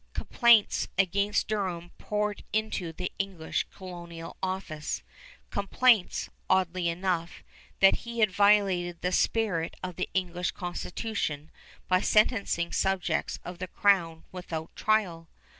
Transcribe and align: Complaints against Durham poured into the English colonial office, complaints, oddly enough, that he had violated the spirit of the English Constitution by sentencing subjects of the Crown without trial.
Complaints 0.15 0.87
against 0.97 1.47
Durham 1.47 1.91
poured 1.99 2.43
into 2.51 2.91
the 2.91 3.11
English 3.19 3.67
colonial 3.71 4.35
office, 4.41 5.03
complaints, 5.51 6.27
oddly 6.49 6.89
enough, 6.89 7.43
that 7.81 7.97
he 7.97 8.17
had 8.19 8.31
violated 8.31 9.01
the 9.01 9.11
spirit 9.11 9.75
of 9.83 9.97
the 9.97 10.09
English 10.15 10.53
Constitution 10.53 11.51
by 11.87 12.01
sentencing 12.01 12.71
subjects 12.71 13.37
of 13.45 13.59
the 13.59 13.67
Crown 13.67 14.23
without 14.31 14.75
trial. 14.75 15.29